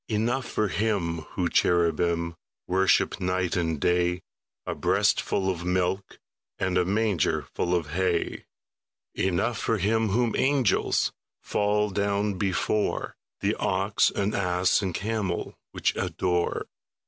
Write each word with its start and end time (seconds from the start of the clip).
Enough 0.07 0.45
for 0.49 0.69
Him 0.69 1.19
whom 1.35 1.49
cherubim 1.49 2.33
Worship 2.65 3.19
night 3.21 3.55
and 3.55 3.79
day, 3.79 4.23
A 4.65 4.73
breastful 4.73 5.47
of 5.47 5.63
milk 5.63 6.17
And 6.57 6.75
a 6.75 6.85
mangerful 6.85 7.75
of 7.75 7.91
hay; 7.91 8.45
Enough 9.13 9.59
for 9.59 9.77
Him 9.77 10.09
whom 10.09 10.35
angels 10.35 11.11
Fall 11.43 11.91
down 11.91 12.33
before, 12.39 13.15
The 13.41 13.53
ox 13.59 14.09
and 14.09 14.33
ass 14.33 14.81
and 14.81 14.95
camel 14.95 15.53
Which 15.71 15.95
adore. 15.95 16.65